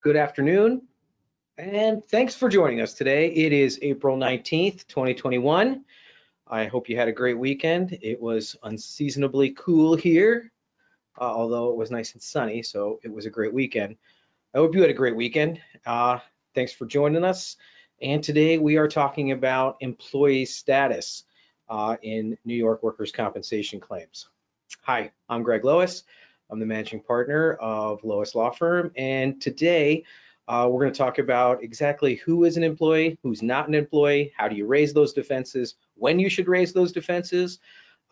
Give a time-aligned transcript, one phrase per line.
[0.00, 0.82] Good afternoon,
[1.56, 3.30] and thanks for joining us today.
[3.30, 5.84] It is April 19th, 2021.
[6.46, 7.98] I hope you had a great weekend.
[8.00, 10.52] It was unseasonably cool here,
[11.20, 13.96] uh, although it was nice and sunny, so it was a great weekend.
[14.54, 15.60] I hope you had a great weekend.
[15.84, 16.20] Uh,
[16.54, 17.56] thanks for joining us.
[18.00, 21.24] And today we are talking about employee status
[21.68, 24.28] uh, in New York workers' compensation claims.
[24.82, 26.04] Hi, I'm Greg Lois.
[26.50, 30.02] I'm the managing partner of Lois Law Firm, and today
[30.46, 34.32] uh, we're going to talk about exactly who is an employee, who's not an employee,
[34.34, 37.58] how do you raise those defenses, when you should raise those defenses,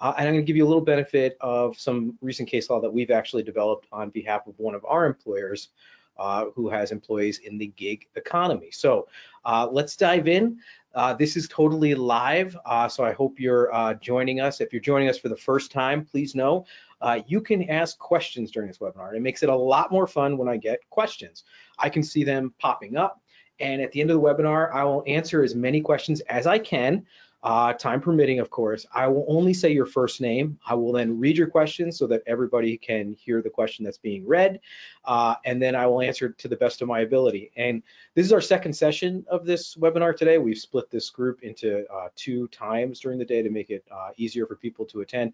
[0.01, 2.79] uh, and I'm going to give you a little benefit of some recent case law
[2.79, 5.71] that we've actually developed on behalf of one of our employers
[6.19, 8.71] uh, who has employees in the gig economy.
[8.71, 9.09] So
[9.47, 10.59] uh, let's dive in.
[10.95, 14.61] Uh, this is totally live, uh, so I hope you're joining us.
[14.61, 16.67] If you're joining us for the first time, please know
[17.01, 19.15] uh, you can ask questions during this webinar.
[19.15, 21.45] It makes it a lot more fun when I get questions.
[21.79, 23.21] I can see them popping up,
[23.61, 26.59] and at the end of the webinar, I will answer as many questions as I
[26.59, 27.07] can
[27.47, 30.59] uh, time permitting, of course, I will only say your first name.
[30.67, 34.27] I will then read your question so that everybody can hear the question that's being
[34.27, 34.59] read,
[35.05, 37.53] uh, and then I will answer to the best of my ability.
[37.57, 37.85] And
[38.15, 40.39] this is our second session of this webinar today.
[40.39, 44.11] We've split this group into uh, two times during the day to make it uh,
[44.17, 45.33] easier for people to attend.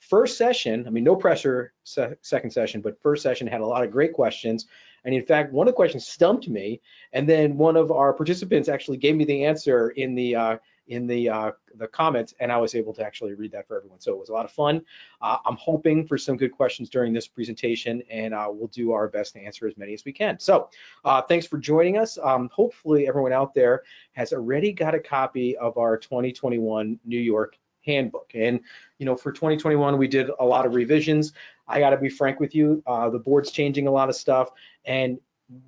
[0.00, 3.84] First session, I mean, no pressure se second session, but first session had a lot
[3.84, 4.66] of great questions.
[5.04, 6.80] And in fact, one of the questions stumped me,
[7.12, 10.56] and then one of our participants actually gave me the answer in the uh,
[10.88, 14.00] in the uh, the comments, and I was able to actually read that for everyone.
[14.00, 14.82] So it was a lot of fun.
[15.20, 19.08] Uh, I'm hoping for some good questions during this presentation, and uh, we'll do our
[19.08, 20.38] best to answer as many as we can.
[20.38, 20.70] So
[21.04, 22.18] uh, thanks for joining us.
[22.22, 27.56] Um, hopefully everyone out there has already got a copy of our 2021 New York
[27.84, 28.30] handbook.
[28.34, 28.60] And
[28.98, 31.32] you know, for 2021, we did a lot of revisions.
[31.66, 34.50] I got to be frank with you, uh, the board's changing a lot of stuff,
[34.84, 35.18] and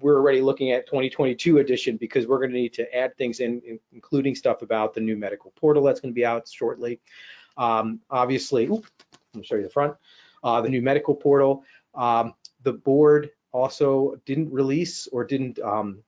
[0.00, 3.78] we're already looking at 2022 edition because we're going to need to add things in,
[3.92, 7.00] including stuff about the new medical portal that's going to be out shortly.
[7.56, 8.84] Um, obviously, let
[9.34, 9.94] me show you the front.
[10.43, 11.65] Uh, the new medical portal.
[11.94, 16.03] Um, the board also didn't release or didn't um,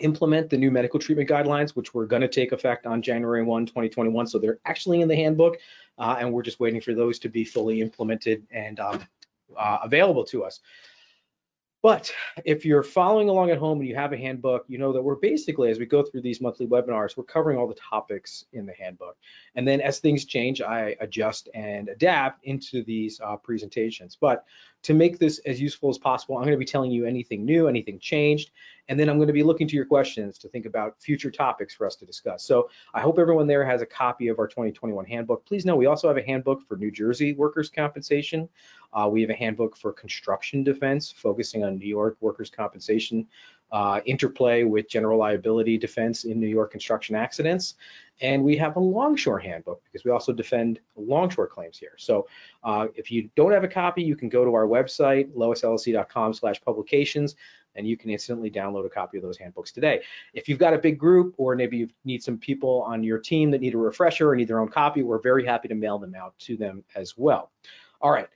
[0.00, 3.66] implement the new medical treatment guidelines, which were going to take effect on January 1,
[3.66, 4.26] 2021.
[4.26, 5.58] So they're actually in the handbook,
[5.98, 9.06] uh, and we're just waiting for those to be fully implemented and um,
[9.56, 10.60] uh, available to us.
[11.82, 15.02] But if you're following along at home and you have a handbook, you know that
[15.02, 18.66] we're basically, as we go through these monthly webinars, we're covering all the topics in
[18.66, 19.16] the handbook.
[19.56, 24.16] And then as things change, I adjust and adapt into these uh, presentations.
[24.18, 24.44] But
[24.82, 27.66] to make this as useful as possible, I'm going to be telling you anything new,
[27.66, 28.50] anything changed,
[28.88, 31.74] and then I'm going to be looking to your questions to think about future topics
[31.74, 32.44] for us to discuss.
[32.44, 35.46] So I hope everyone there has a copy of our 2021 handbook.
[35.46, 38.48] Please know we also have a handbook for New Jersey workers' compensation.
[38.92, 43.26] Uh, we have a handbook for construction defense, focusing on New York workers' compensation
[43.72, 47.74] uh, interplay with general liability defense in New York construction accidents.
[48.20, 51.94] And we have a longshore handbook because we also defend longshore claims here.
[51.96, 52.28] So
[52.62, 56.60] uh, if you don't have a copy, you can go to our website, loisllc.com slash
[56.60, 57.34] publications,
[57.74, 60.02] and you can instantly download a copy of those handbooks today.
[60.34, 63.50] If you've got a big group or maybe you need some people on your team
[63.52, 66.14] that need a refresher or need their own copy, we're very happy to mail them
[66.14, 67.50] out to them as well.
[68.02, 68.28] All right,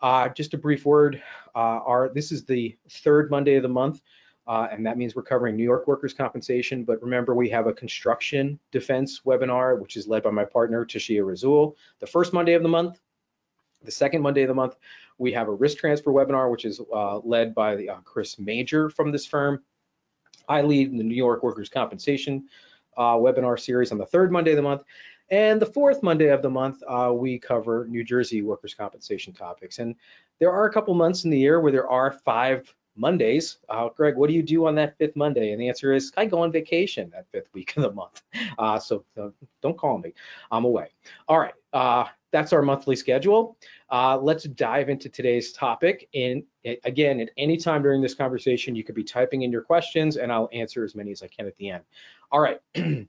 [0.00, 1.22] uh, just a brief word.
[1.54, 4.02] Uh, our, this is the third Monday of the month.
[4.46, 6.82] Uh, and that means we're covering New York workers' compensation.
[6.82, 11.20] But remember, we have a construction defense webinar, which is led by my partner, Tashia
[11.20, 12.98] Razul, the first Monday of the month.
[13.84, 14.76] The second Monday of the month,
[15.18, 18.88] we have a risk transfer webinar, which is uh, led by the, uh, Chris Major
[18.88, 19.62] from this firm.
[20.48, 22.48] I lead the New York workers' compensation
[22.96, 24.82] uh, webinar series on the third Monday of the month.
[25.30, 29.78] And the fourth Monday of the month, uh, we cover New Jersey workers' compensation topics.
[29.78, 29.94] And
[30.38, 33.58] there are a couple months in the year where there are five Mondays.
[33.68, 35.52] Uh, Greg, what do you do on that fifth Monday?
[35.52, 38.22] And the answer is I go on vacation that fifth week of the month.
[38.58, 39.28] Uh, so uh,
[39.62, 40.12] don't call me.
[40.50, 40.88] I'm away.
[41.28, 41.54] All right.
[41.72, 43.56] Uh, that's our monthly schedule.
[43.90, 46.08] Uh, let's dive into today's topic.
[46.14, 46.42] And
[46.84, 50.30] again, at any time during this conversation, you could be typing in your questions and
[50.30, 51.84] I'll answer as many as I can at the end.
[52.30, 52.60] All right.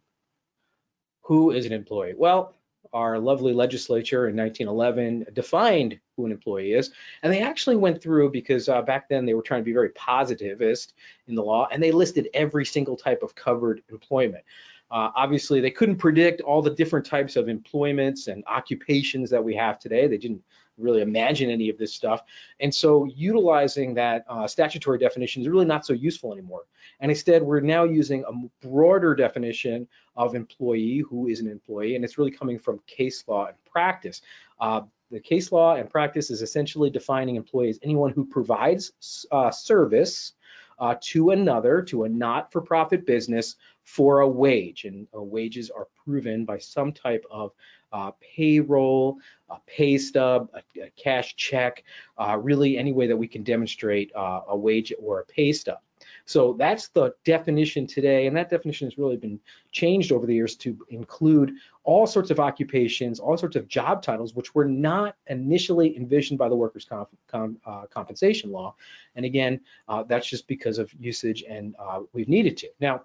[1.30, 2.16] Who is an employee?
[2.18, 2.56] Well,
[2.92, 6.90] our lovely legislature in 1911 defined who an employee is.
[7.22, 9.90] And they actually went through because uh, back then they were trying to be very
[9.90, 10.96] positivist
[11.28, 14.44] in the law and they listed every single type of covered employment.
[14.90, 19.54] Uh, obviously, they couldn't predict all the different types of employments and occupations that we
[19.54, 20.08] have today.
[20.08, 20.42] They didn't
[20.80, 22.24] really imagine any of this stuff.
[22.60, 26.64] And so utilizing that uh, statutory definition is really not so useful anymore.
[27.00, 32.04] And instead, we're now using a broader definition of employee, who is an employee, and
[32.04, 34.22] it's really coming from case law and practice.
[34.60, 34.82] Uh,
[35.12, 40.34] the case law and practice is essentially defining employees anyone who provides uh, service
[40.78, 44.86] uh, to another, to a not-for-profit business for a wage.
[44.86, 47.52] And uh, wages are proven by some type of
[47.92, 49.18] uh, payroll,
[49.50, 51.84] a pay stub, a, a cash check,
[52.18, 55.80] uh, really any way that we can demonstrate uh, a wage or a pay stub.
[56.26, 59.40] So that's the definition today, and that definition has really been
[59.72, 61.54] changed over the years to include
[61.84, 66.48] all sorts of occupations, all sorts of job titles, which were not initially envisioned by
[66.48, 68.76] the workers' comp com uh, compensation law.
[69.16, 72.68] And again, uh, that's just because of usage, and uh, we've needed to.
[72.80, 73.02] Now,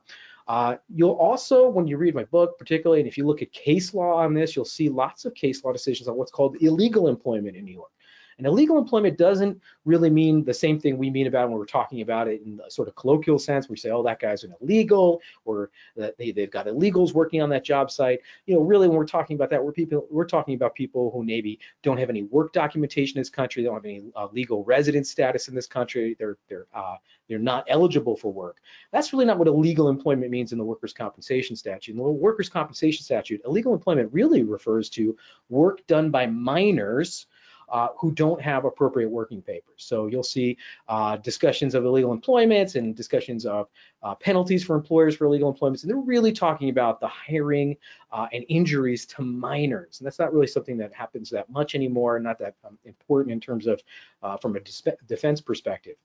[0.46, 3.94] uh, you'll also, when you read my book, particularly, and if you look at case
[3.94, 7.56] law on this, you'll see lots of case law decisions on what's called illegal employment
[7.56, 7.90] in New York.
[8.38, 12.00] And illegal employment doesn't really mean the same thing we mean about when we're talking
[12.00, 13.68] about it in a sort of colloquial sense.
[13.68, 17.50] We say, oh, that guy's an illegal, or that they, they've got illegals working on
[17.50, 18.20] that job site.
[18.46, 21.22] You know, really, when we're talking about that, we're people we're talking about people who
[21.22, 24.64] maybe don't have any work documentation in this country, they don't have any uh, legal
[24.64, 26.96] residence status in this country, they're they're uh,
[27.28, 28.58] they're not eligible for work.
[28.92, 31.92] That's really not what illegal employment means in the workers' compensation statute.
[31.92, 35.16] In the workers' compensation statute, illegal employment really refers to
[35.48, 37.26] work done by minors
[37.68, 39.74] uh, who don't have appropriate working papers.
[39.76, 40.56] So you'll see
[40.88, 43.68] uh, discussions of illegal employments and discussions of
[44.02, 47.76] uh, penalties for employers for illegal employments, and they're really talking about the hiring
[48.12, 50.00] uh, and injuries to minors.
[50.00, 53.40] And that's not really something that happens that much anymore, not that um, important in
[53.40, 53.82] terms of
[54.22, 54.60] uh, from a
[55.06, 55.96] defense perspective.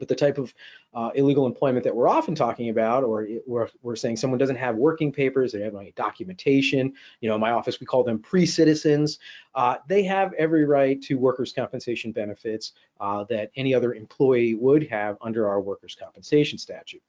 [0.00, 0.52] But the type of
[0.92, 4.74] uh, illegal employment that we're often talking about, or we're, we're saying someone doesn't have
[4.74, 6.92] working papers, they have any documentation.
[7.20, 9.20] You know, in my office, we call them pre-citizens.
[9.54, 14.88] Uh, they have every right to workers' compensation benefits uh, that any other employee would
[14.88, 17.02] have under our workers' compensation statute.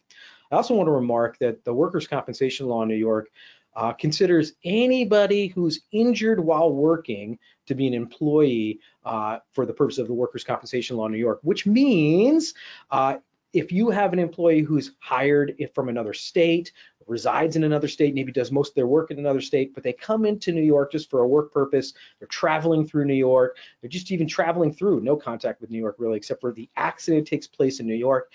[0.52, 3.30] I also want to remark that the workers' compensation law in New York
[3.76, 7.38] uh, considers anybody who's injured while working
[7.68, 11.18] to be an employee uh, for the purpose of the workers' compensation law in New
[11.18, 12.54] York, which means
[12.90, 13.18] uh,
[13.54, 16.72] if you have an employee who's hired from another state,
[17.08, 19.94] resides in another state, maybe does most of their work in another state, but they
[19.94, 23.90] come into New York just for a work purpose, they're traveling through New York, they're
[23.90, 27.48] just even traveling through, no contact with New York really, except for the accident takes
[27.48, 28.32] place in New York,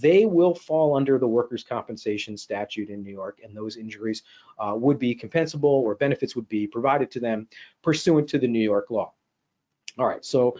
[0.00, 4.22] they will fall under the workers' compensation statute in New York, and those injuries
[4.58, 7.48] uh, would be compensable or benefits would be provided to them
[7.82, 9.12] pursuant to the New York law.
[9.98, 10.56] All right, so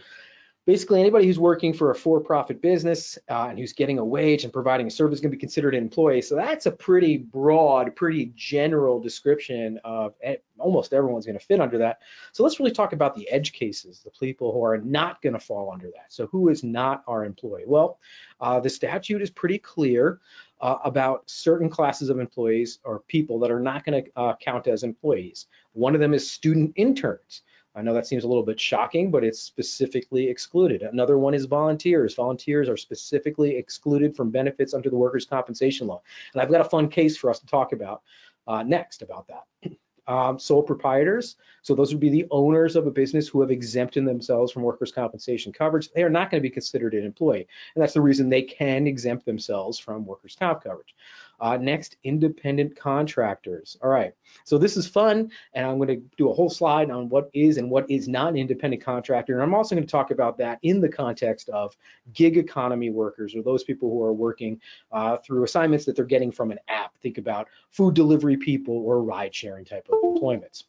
[0.64, 4.52] basically anybody who's working for a for-profit business uh, and who's getting a wage and
[4.52, 6.22] providing a service is going to be considered an employee.
[6.22, 10.14] So that's a pretty broad, pretty general description of
[10.58, 11.98] almost everyone's going to fit under that.
[12.32, 15.40] So let's really talk about the edge cases, the people who are not going to
[15.40, 16.06] fall under that.
[16.10, 17.64] So who is not our employee?
[17.66, 17.98] Well,
[18.40, 20.20] uh, the statute is pretty clear
[20.60, 24.68] uh, about certain classes of employees or people that are not going to uh, count
[24.68, 25.46] as employees.
[25.72, 27.42] One of them is student interns.
[27.74, 30.82] I know that seems a little bit shocking, but it's specifically excluded.
[30.82, 32.14] Another one is volunteers.
[32.14, 36.02] Volunteers are specifically excluded from benefits under the workers' compensation law.
[36.32, 38.02] And I've got a fun case for us to talk about
[38.46, 39.72] uh, next about that.
[40.08, 44.04] Um, sole proprietors, so those would be the owners of a business who have exempted
[44.04, 45.92] themselves from workers' compensation coverage.
[45.92, 47.46] They are not going to be considered an employee,
[47.76, 50.96] and that's the reason they can exempt themselves from workers' comp coverage.
[51.42, 53.76] Uh, next, independent contractors.
[53.82, 57.08] All right, so this is fun, and I'm going to do a whole slide on
[57.08, 59.32] what is and what is not an independent contractor.
[59.32, 61.76] And I'm also going to talk about that in the context of
[62.12, 64.60] gig economy workers or those people who are working
[64.92, 66.96] uh, through assignments that they're getting from an app.
[67.02, 70.62] Think about food delivery people or ride sharing type of employments.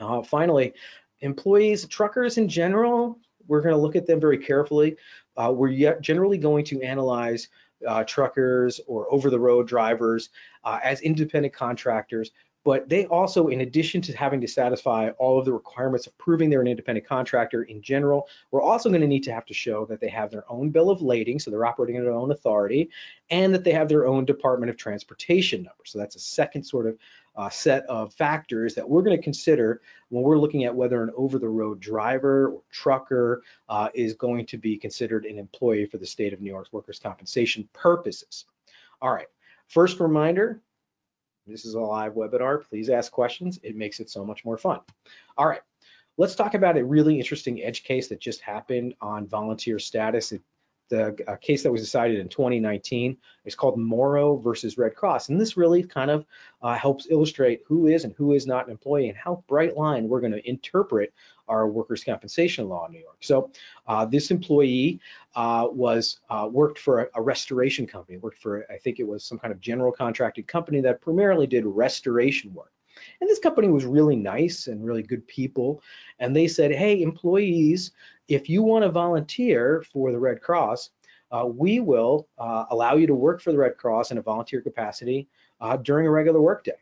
[0.00, 0.74] Uh, finally,
[1.20, 4.96] employees, truckers in general, we're going to look at them very carefully.
[5.36, 7.48] Uh, we're generally going to analyze
[8.04, 10.30] truckers or over the road drivers
[10.64, 12.30] uh, as independent contractors.
[12.64, 16.48] But they also, in addition to having to satisfy all of the requirements of proving
[16.48, 19.84] they're an independent contractor in general, we're also going to need to have to show
[19.86, 22.88] that they have their own bill of lading, so they're operating under their own authority,
[23.28, 25.84] and that they have their own Department of Transportation number.
[25.84, 26.96] So that's a second sort of
[27.36, 31.10] uh, set of factors that we're going to consider when we're looking at whether an
[31.16, 36.32] over-the-road driver or trucker uh, is going to be considered an employee for the state
[36.32, 38.46] of New York's workers' compensation purposes.
[39.02, 39.26] All right,
[39.68, 40.62] first reminder,
[41.46, 42.62] this is a live webinar.
[42.62, 43.58] Please ask questions.
[43.62, 44.80] It makes it so much more fun.
[45.36, 45.60] All right,
[46.16, 50.32] let's talk about a really interesting edge case that just happened on volunteer status.
[50.32, 50.42] It
[50.88, 55.28] the case that was decided in 2019 is called Morrow versus Red Cross.
[55.28, 56.26] And this really kind of
[56.62, 60.08] uh, helps illustrate who is and who is not an employee and how bright line
[60.08, 61.12] we're going to interpret
[61.48, 63.18] our workers' compensation law in New York.
[63.20, 63.50] So
[63.86, 65.00] uh, this employee
[65.34, 69.24] uh, was uh, worked for a, a, restoration company, worked for, I think it was
[69.24, 72.72] some kind of general contracted company that primarily did restoration work.
[73.20, 75.82] And this company was really nice and really good people.
[76.18, 77.92] And they said, hey, employees,
[78.28, 80.90] if you want to volunteer for the Red Cross,
[81.30, 84.60] uh, we will uh, allow you to work for the Red Cross in a volunteer
[84.60, 85.28] capacity
[85.60, 86.76] uh, during a regular workday.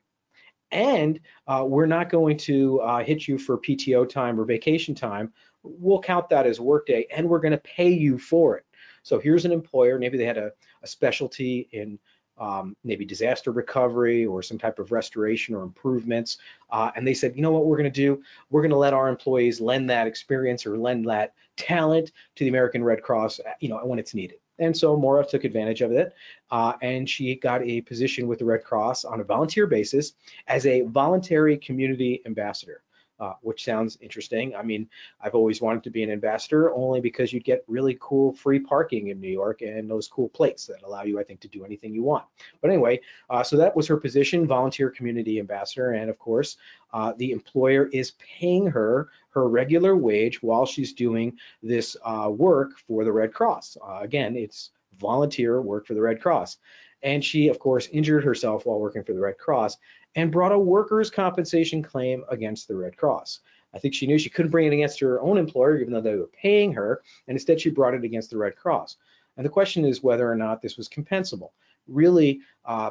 [0.70, 5.32] And uh, we're not going to uh, hit you for PTO time or vacation time.
[5.62, 8.64] We'll count that as workday and we're going to pay you for it.
[9.02, 11.99] So here's an employer, maybe they had a, a specialty in
[12.42, 16.38] um, maybe disaster recovery or some type of restoration or improvements.
[16.70, 18.20] Uh, and they said, you know what we're going to do?
[18.50, 22.49] We're going to let our employees lend that experience or lend that talent to the
[22.49, 24.38] American Red Cross, you know, when it's needed.
[24.58, 26.14] And so Maura took advantage of it,
[26.50, 30.14] uh, and she got a position with the Red Cross on a volunteer basis
[30.49, 32.82] as a voluntary community ambassador
[33.23, 34.52] uh, which sounds interesting.
[34.57, 34.88] I mean,
[35.21, 39.09] I've always wanted to be an ambassador only because you'd get really cool free parking
[39.09, 41.95] in New York and those cool plates that allow you, I think, to do anything
[41.95, 42.25] you want.
[42.61, 43.00] But anyway,
[43.31, 45.93] uh, so that was her position, volunteer community ambassador.
[45.93, 46.57] And of course,
[46.93, 52.73] uh, the employer is paying her her regular wage while she's doing this uh, work
[52.88, 53.76] for the Red Cross.
[53.81, 56.59] Uh, again, it's volunteer work for the Red Cross.
[57.05, 59.79] And she, of course, injured herself while working for the Red Cross
[60.14, 63.40] and brought a workers' compensation claim against the Red Cross.
[63.75, 66.14] I think she knew she couldn't bring it against her own employer, even though they
[66.16, 68.97] were paying her, and instead she brought it against the Red Cross.
[69.37, 71.50] And the question is whether or not this was compensable.
[71.88, 72.90] Really, uh,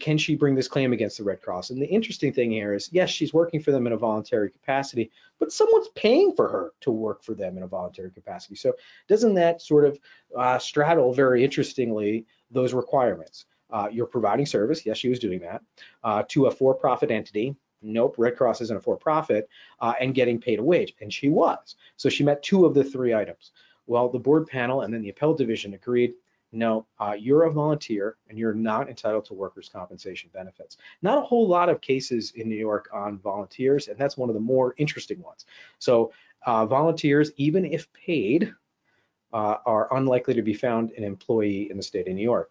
[0.00, 1.70] can she bring this claim against the Red Cross?
[1.70, 5.10] And the interesting thing here is, yes, she's working for them in a voluntary capacity,
[5.38, 8.54] but someone's paying for her to work for them in a voluntary capacity.
[8.54, 8.74] So
[9.08, 9.98] doesn't that sort of
[10.36, 13.44] uh, straddle very interestingly those requirements?
[13.70, 15.62] Uh, you're providing service, yes, she was doing that,
[16.04, 17.56] uh, to a for-profit entity.
[17.82, 19.48] Nope, Red Cross isn't a for-profit,
[19.80, 21.76] uh, and getting paid a wage, and she was.
[21.96, 23.52] So she met two of the three items.
[23.86, 26.14] Well, the board panel and then the appellate division agreed,
[26.52, 30.78] no, uh, you're a volunteer and you're not entitled to workers' compensation benefits.
[31.02, 34.34] Not a whole lot of cases in New York on volunteers, and that's one of
[34.34, 35.44] the more interesting ones.
[35.78, 36.12] So
[36.46, 38.54] uh, volunteers, even if paid,
[39.32, 42.50] uh, are unlikely to be found an employee in the state of New York.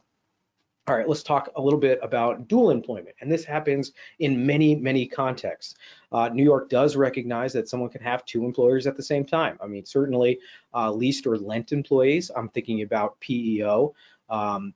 [0.88, 3.16] All right, let's talk a little bit about dual employment.
[3.20, 5.74] And this happens in many, many contexts.
[6.12, 9.58] Uh, New York does recognize that someone can have two employers at the same time.
[9.60, 10.40] I mean, certainly
[10.76, 12.30] uh, leased or lent employees.
[12.36, 13.96] I'm thinking about PEO
[14.30, 14.76] um,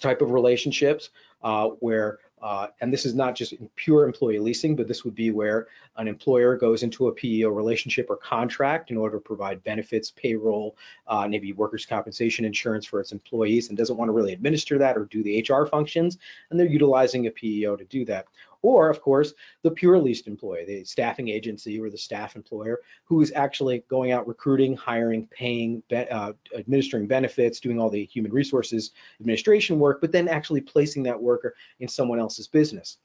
[0.00, 1.10] type of relationships
[1.42, 5.30] uh, where uh, and this is not just pure employee leasing, but this would be
[5.30, 10.10] where an employer goes into a PEO relationship or contract in order to provide benefits,
[10.10, 14.78] payroll, uh, maybe workers' compensation insurance for its employees and doesn't want to really administer
[14.78, 16.18] that or do the HR functions,
[16.50, 18.26] and they're utilizing a PEO to do that
[18.62, 23.20] or of course the pure leased employee, the staffing agency or the staff employer who
[23.20, 28.92] is actually going out recruiting, hiring, paying, uh, administering benefits, doing all the human resources
[29.20, 32.98] administration work, but then actually placing that worker in someone else's business.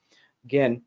[0.44, 0.82] Again,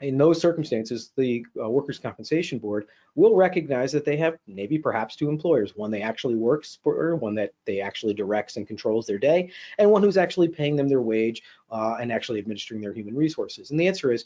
[0.00, 5.14] in those circumstances, the uh, Workers' Compensation Board will recognize that they have maybe perhaps
[5.14, 9.18] two employers, one they actually works for, one that they actually directs and controls their
[9.18, 13.14] day, and one who's actually paying them their wage uh, and actually administering their human
[13.14, 13.70] resources.
[13.70, 14.24] And the answer is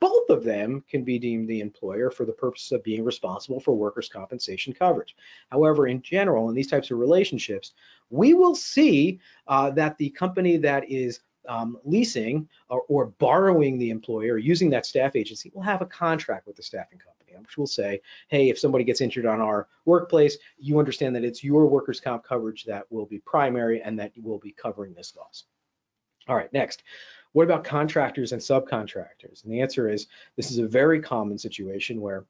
[0.00, 3.74] both of them can be deemed the employer for the purpose of being responsible for
[3.74, 5.14] workers' compensation coverage.
[5.50, 7.72] However, in general, in these types of relationships,
[8.10, 13.90] we will see uh, that the company that is um, leasing or, or, borrowing the
[13.90, 17.58] employer, or using that staff agency, will have a contract with the staffing company, which
[17.58, 21.66] will say, hey, if somebody gets injured on our workplace, you understand that it's your
[21.66, 25.44] workers' comp coverage that will be primary and that will be covering this loss.
[26.28, 26.82] All right, next.
[27.32, 29.42] What about contractors and subcontractors?
[29.42, 32.24] And the answer is this is a very common situation where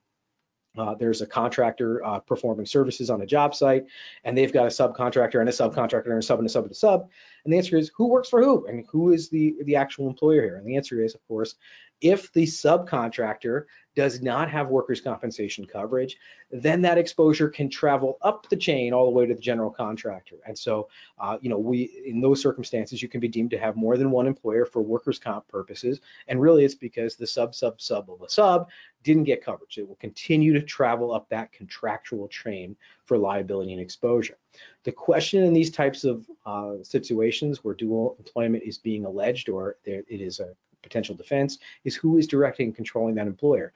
[0.76, 3.86] uh, there's a contractor uh, performing services on a job site,
[4.24, 6.72] and they've got a subcontractor and a subcontractor and a sub and a sub and
[6.72, 7.08] a sub.
[7.44, 10.42] And the answer is who works for who, and who is the the actual employer
[10.42, 10.56] here?
[10.56, 11.54] And the answer is, of course,
[12.00, 16.16] if the subcontractor does not have workers' compensation coverage,
[16.50, 20.36] then that exposure can travel up the chain all the way to the general contractor.
[20.46, 23.76] And so, uh, you know, we in those circumstances, you can be deemed to have
[23.76, 26.00] more than one employer for workers' comp purposes.
[26.28, 28.68] And really, it's because the sub sub sub of a sub
[29.02, 29.78] didn't get coverage.
[29.78, 34.38] It will continue to travel up that contractual chain for liability and exposure.
[34.84, 39.76] The question in these types of uh, situations where dual employment is being alleged or
[39.84, 43.72] there, it is a potential defense is who is directing and controlling that employer.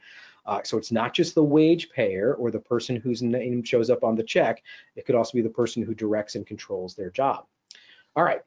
[0.47, 4.05] Uh, so it's not just the wage payer or the person whose name shows up
[4.05, 4.63] on the check.
[4.97, 7.45] It could also be the person who directs and controls their job.
[8.17, 8.41] All right.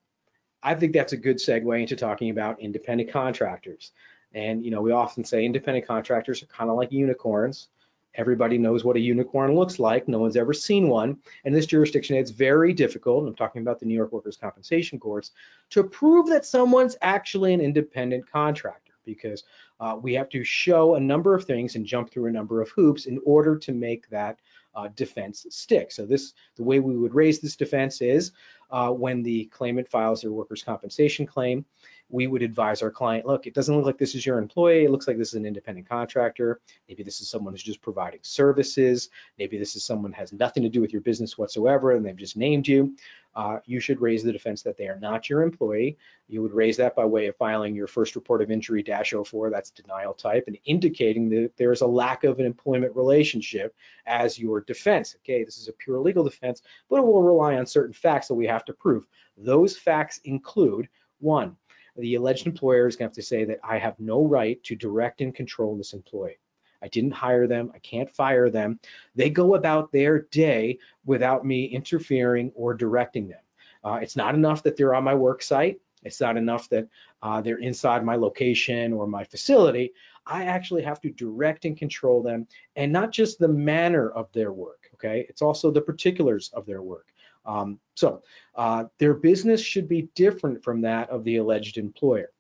[0.64, 3.92] I think that's a good segue into talking about independent contractors.
[4.34, 7.68] And, you know, we often say independent contractors are kind of like unicorns.
[8.16, 10.08] Everybody knows what a unicorn looks like.
[10.08, 11.18] No one's ever seen one.
[11.46, 15.32] In this jurisdiction, it's very difficult, I'm talking about the New York Workers' Compensation Courts,
[15.70, 19.44] to prove that someone's actually an independent contractor because
[19.80, 22.70] uh, we have to show a number of things and jump through a number of
[22.70, 24.40] hoops in order to make that
[24.76, 25.92] uh, defense stick.
[25.92, 28.32] So this, the way we would raise this defense is
[28.70, 31.66] uh, when the claimant files their workers' compensation claim,
[32.10, 34.84] we would advise our client, look, it doesn't look like this is your employee.
[34.84, 36.60] It looks like this is an independent contractor.
[36.88, 39.10] Maybe this is someone who's just providing services.
[39.40, 42.38] Maybe this is someone has nothing to do with your business whatsoever and they've just
[42.38, 42.96] named you.
[43.36, 45.98] Uh, you should raise the defense that they are not your employee.
[46.28, 49.50] You would raise that by way of filing your first report of injury dash 04,
[49.50, 54.38] that's denial type, and indicating that there is a lack of an employment relationship as
[54.38, 55.16] your defense.
[55.18, 58.36] Okay, this is a pure legal defense, but it will rely on certain facts that
[58.36, 59.06] we have to prove.
[59.38, 61.56] Those facts include one,
[61.96, 64.76] the alleged employer is going to have to say that I have no right to
[64.76, 66.40] direct and control this employee.
[66.82, 67.72] I didn't hire them.
[67.74, 68.80] I can't fire them.
[69.16, 73.42] They go about their day without me interfering or directing them.
[73.84, 75.80] Uh, it's not enough that they're on my work site.
[76.04, 76.88] It's not enough that
[77.22, 79.94] uh, they're inside my location or my facility.
[80.26, 84.52] I actually have to direct and control them and not just the manner of their
[84.52, 85.26] work, okay?
[85.30, 87.08] It's also the particulars of their work.
[87.46, 88.22] Um, so
[88.56, 92.32] uh, their business should be different from that of the alleged employer.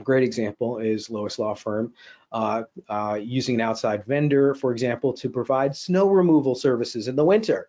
[0.00, 1.92] A great example is Lois Law Firm
[2.32, 7.24] uh, uh, using an outside vendor, for example, to provide snow removal services in the
[7.24, 7.68] winter.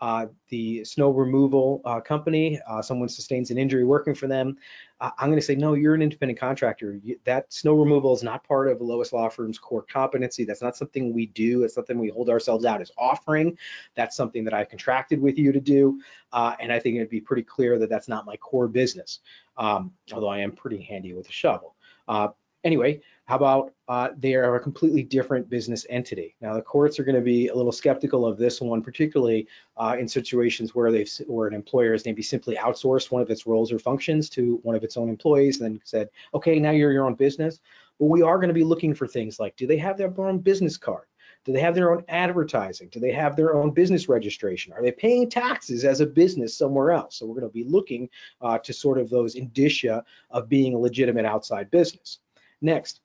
[0.00, 4.56] Uh, the snow removal uh, company, uh, someone sustains an injury working for them,
[4.98, 6.98] I'm going to say, no, you're an independent contractor.
[7.24, 10.44] That snow removal is not part of Lois Law Firm's core competency.
[10.44, 11.64] That's not something we do.
[11.64, 13.58] It's something we hold ourselves out as offering.
[13.94, 16.00] That's something that I've contracted with you to do.
[16.32, 19.20] Uh, and I think it'd be pretty clear that that's not my core business,
[19.58, 21.76] um, although I am pretty handy with a shovel.
[22.08, 22.28] Uh,
[22.66, 26.36] anyway, how about uh, they are a completely different business entity?
[26.40, 29.96] Now, the courts are going to be a little skeptical of this one, particularly uh,
[29.98, 33.72] in situations where they've where an employer has maybe simply outsourced one of its roles
[33.72, 37.06] or functions to one of its own employees, and then said, "Okay, now you're your
[37.06, 37.60] own business."
[37.98, 40.38] But we are going to be looking for things like, do they have their own
[40.38, 41.06] business card?
[41.44, 42.88] Do they have their own advertising?
[42.88, 44.72] Do they have their own business registration?
[44.72, 47.16] Are they paying taxes as a business somewhere else?
[47.16, 50.78] So we're going to be looking uh, to sort of those indicia of being a
[50.78, 52.18] legitimate outside business.
[52.60, 53.00] Next,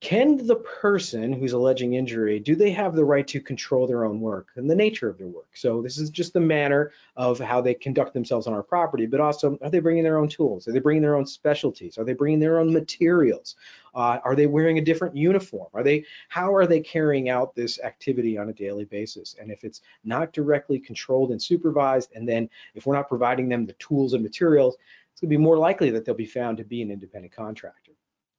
[0.00, 4.20] can the person who's alleging injury, do they have the right to control their own
[4.20, 5.48] work and the nature of their work?
[5.54, 9.18] So this is just the manner of how they conduct themselves on our property, but
[9.18, 10.68] also are they bringing their own tools?
[10.68, 11.98] Are they bringing their own specialties?
[11.98, 13.56] Are they bringing their own materials?
[13.92, 15.68] Uh, are they wearing a different uniform?
[15.74, 19.34] Are they, how are they carrying out this activity on a daily basis?
[19.40, 23.66] And if it's not directly controlled and supervised, and then if we're not providing them
[23.66, 24.76] the tools and materials,
[25.10, 27.87] it's gonna be more likely that they'll be found to be an independent contractor.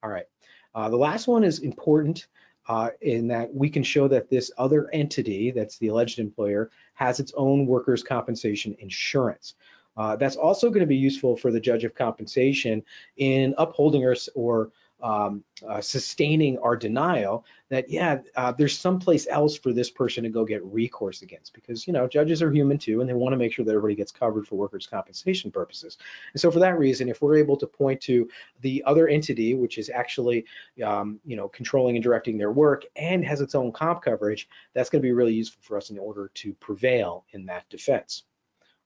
[0.04, 0.26] All right.
[0.74, 2.28] Uh, the last one is important
[2.68, 7.20] uh, in that we can show that this other entity, that's the alleged employer, has
[7.20, 9.56] its own workers' compensation insurance.
[9.98, 12.84] Uh, that's also going to be useful for the judge of compensation
[13.18, 19.58] in upholding or, or um, uh, sustaining our denial that yeah uh, there's someplace else
[19.58, 23.00] for this person to go get recourse against because you know judges are human too
[23.00, 25.98] and they want to make sure that everybody gets covered for workers compensation purposes.
[26.34, 28.30] And so for that reason if we're able to point to
[28.62, 30.46] the other entity which is actually
[30.84, 34.90] um, you know controlling and directing their work and has its own comp coverage that's
[34.90, 38.24] going to be really useful for us in order to prevail in that defense.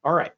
[0.04, 0.32] All right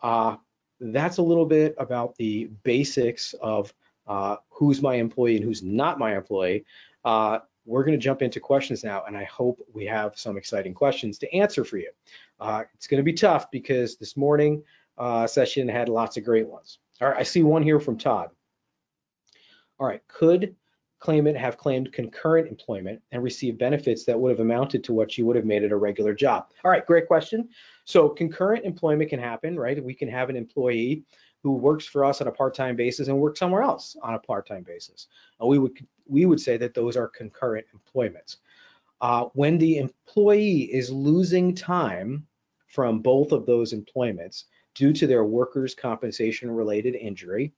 [0.00, 0.36] uh,
[0.80, 3.72] that's a little bit about the basics of
[4.08, 6.64] uh, who's my employee and who's not my employee.
[7.04, 10.72] Uh, we're going to jump into questions now, and I hope we have some exciting
[10.72, 11.90] questions to answer for you.
[12.40, 14.62] Uh, it's going to be tough because this morning
[14.96, 16.78] uh, session had lots of great ones.
[17.00, 18.30] All right, I see one here from Todd.
[19.78, 20.56] All right, could
[20.98, 25.22] claimant have claimed concurrent employment and received benefits that would have amounted to what she
[25.22, 26.46] would have made at a regular job?
[26.64, 27.48] All right, great question.
[27.84, 29.82] So concurrent employment can happen, right?
[29.82, 31.04] We can have an employee
[31.42, 34.62] who works for us on a part-time basis and works somewhere else on a part-time
[34.62, 35.06] basis.
[35.40, 38.38] Uh, we would we would say that those are concurrent employments.
[39.00, 42.26] Uh, when the employee is losing time
[42.66, 47.52] from both of those employments due to their workers' compensation related injury,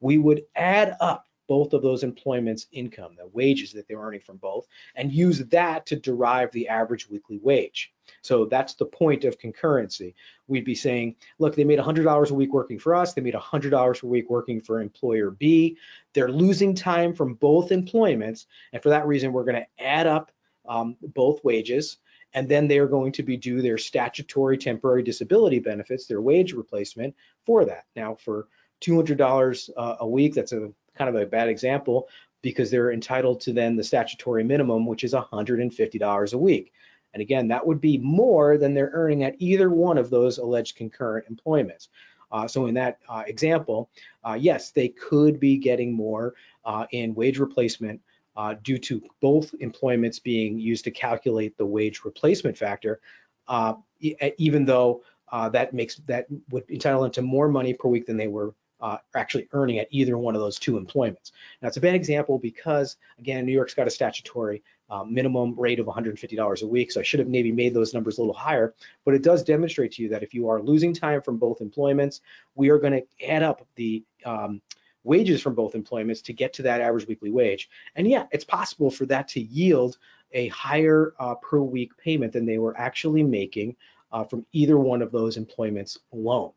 [0.00, 4.38] we would add up both of those employments income, the wages that they're earning from
[4.38, 7.92] both, and use that to derive the average weekly wage.
[8.22, 10.14] So that's the point of concurrency.
[10.46, 13.12] We'd be saying, look, they made $100 a week working for us.
[13.12, 15.76] They made $100 a week working for employer B.
[16.14, 18.46] They're losing time from both employments.
[18.72, 20.32] And for that reason, we're going to add up
[20.66, 21.98] um, both wages.
[22.32, 26.54] And then they are going to be due their statutory temporary disability benefits, their wage
[26.54, 27.84] replacement for that.
[27.94, 28.48] Now, for
[28.80, 32.08] $200 uh, a week, that's a kind of a bad example
[32.42, 36.72] because they're entitled to then the statutory minimum, which is $150 a week.
[37.14, 40.76] And again, that would be more than they're earning at either one of those alleged
[40.76, 41.88] concurrent employments.
[42.32, 43.90] Uh, so in that uh, example,
[44.24, 48.00] uh, yes, they could be getting more uh, in wage replacement
[48.36, 53.00] uh, due to both employments being used to calculate the wage replacement factor,
[53.48, 55.02] uh, e- even though
[55.50, 58.98] that makes that would entitle them to more money per week than they were uh,
[59.14, 61.32] actually earning at either one of those two employments.
[61.62, 65.80] Now it's a bad example because again, New York's got a statutory uh, minimum rate
[65.80, 68.74] of $150 a week, so I should have maybe made those numbers a little higher.
[69.06, 72.20] But it does demonstrate to you that if you are losing time from both employments,
[72.54, 74.60] we are going to add up the um,
[75.04, 77.70] wages from both employments to get to that average weekly wage.
[77.96, 79.96] And yeah, it's possible for that to yield
[80.32, 83.76] a higher uh, per week payment than they were actually making
[84.12, 86.52] uh, from either one of those employments alone.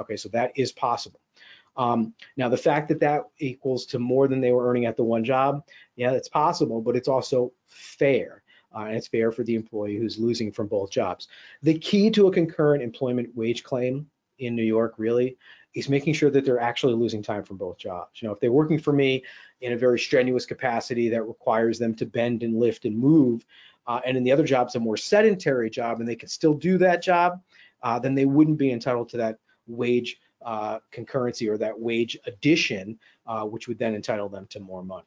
[0.00, 1.20] Okay, so that is possible.
[1.80, 5.02] Um, now, the fact that that equals to more than they were earning at the
[5.02, 5.64] one job,
[5.96, 8.42] yeah, that's possible, but it's also fair.
[8.76, 11.28] Uh, and it's fair for the employee who's losing from both jobs.
[11.62, 14.06] The key to a concurrent employment wage claim
[14.38, 15.38] in New York really
[15.74, 18.20] is making sure that they're actually losing time from both jobs.
[18.20, 19.24] You know, if they're working for me
[19.62, 23.46] in a very strenuous capacity that requires them to bend and lift and move,
[23.86, 26.76] uh, and in the other job's a more sedentary job and they can still do
[26.76, 27.40] that job,
[27.82, 32.98] uh, then they wouldn't be entitled to that wage uh, concurrency or that wage addition,
[33.26, 35.06] uh, which would then entitle them to more money.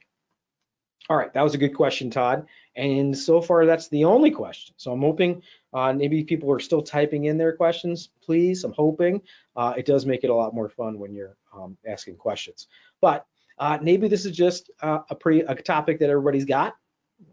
[1.10, 2.48] All right, that was a good question, Todd.
[2.76, 4.74] And so far, that's the only question.
[4.78, 5.44] So I'm hoping
[5.74, 8.64] uh, maybe people are still typing in their questions, please.
[8.64, 9.22] I'm hoping
[9.56, 12.68] uh, it does make it a lot more fun when you're um, asking questions.
[13.02, 13.26] But
[13.60, 16.76] uh, maybe this is just uh, a pretty a topic that everybody's got.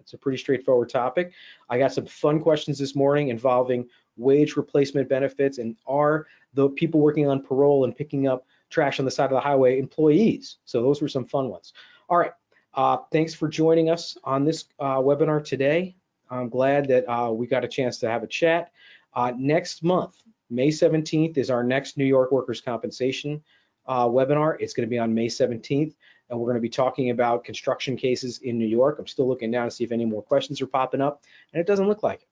[0.01, 1.33] It's a pretty straightforward topic.
[1.69, 7.01] I got some fun questions this morning involving wage replacement benefits and are the people
[7.01, 10.59] working on parole and picking up trash on the side of the highway employees.
[10.65, 11.73] So those were some fun ones.
[12.09, 12.33] All right.
[12.73, 15.97] Uh, thanks for joining us on this uh, webinar today.
[16.31, 18.71] I'm glad that uh, we got a chance to have a chat.
[19.13, 20.17] Uh, next month,
[20.49, 23.43] May 17th is our next New York Workers' Compensation
[23.87, 24.57] uh, webinar.
[24.61, 25.95] It's going to be on May 17th,
[26.29, 28.99] and we're going to be talking about construction cases in New York.
[28.99, 31.67] I'm still looking down to see if any more questions are popping up, and it
[31.67, 32.29] doesn't look like it.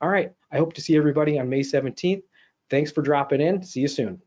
[0.00, 2.22] All right, I hope to see everybody on May 17th.
[2.70, 3.62] Thanks for dropping in.
[3.62, 4.20] See you soon.